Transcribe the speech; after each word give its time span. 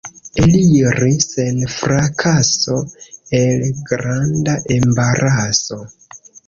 Eliri 0.43 1.11
sen 1.25 1.59
frakaso 1.75 2.81
el 3.43 3.65
granda 3.93 4.59
embaraso. 4.81 5.83